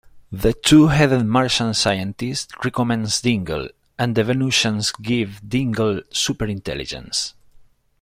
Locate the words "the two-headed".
0.31-1.27